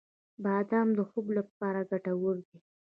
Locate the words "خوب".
1.09-1.25